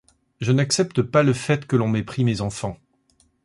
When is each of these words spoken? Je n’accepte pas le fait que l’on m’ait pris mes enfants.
Je 0.39 0.51
n’accepte 0.51 1.03
pas 1.03 1.21
le 1.21 1.31
fait 1.31 1.67
que 1.67 1.75
l’on 1.75 1.87
m’ait 1.87 2.01
pris 2.01 2.23
mes 2.23 2.41
enfants. 2.41 2.79